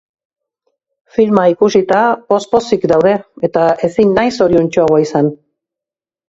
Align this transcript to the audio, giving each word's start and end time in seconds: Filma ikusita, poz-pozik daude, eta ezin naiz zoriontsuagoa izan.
Filma 1.17 1.43
ikusita, 1.51 1.99
poz-pozik 2.33 2.87
daude, 2.93 3.13
eta 3.49 3.67
ezin 3.89 4.17
naiz 4.21 4.33
zoriontsuagoa 4.41 5.05
izan. 5.05 5.31